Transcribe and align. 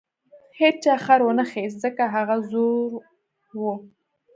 هیچا 0.59 0.93
خر 1.05 1.19
ونه 1.23 1.43
خیست 1.51 1.77
ځکه 1.83 2.03
هغه 2.15 2.35
زوړ 2.51 2.91
و. 3.59 3.61